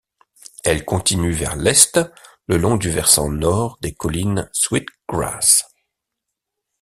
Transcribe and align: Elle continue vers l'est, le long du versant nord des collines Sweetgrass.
Elle 0.63 0.83
continue 0.83 1.29
vers 1.31 1.55
l'est, 1.55 1.99
le 2.47 2.57
long 2.57 2.75
du 2.75 2.89
versant 2.89 3.29
nord 3.29 3.77
des 3.81 3.93
collines 3.93 4.49
Sweetgrass. 4.51 5.69